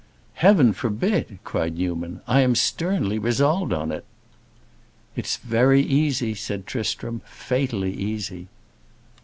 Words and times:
"Heaven 0.33 0.73
forbid!" 0.73 1.37
cried 1.43 1.77
Newman. 1.77 2.21
"I 2.27 2.41
am 2.41 2.55
sternly 2.55 3.19
resolved 3.19 3.71
on 3.71 3.91
it." 3.91 4.03
"It's 5.15 5.37
very 5.37 5.83
easy," 5.83 6.33
said 6.33 6.65
Tristram; 6.65 7.21
"fatally 7.27 7.93
easy!" 7.93 8.47